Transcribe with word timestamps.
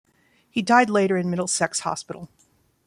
He 0.49 0.63
died 0.63 0.89
later 0.89 1.15
in 1.15 1.29
Middlesex 1.29 1.81
Hospital. 1.81 2.27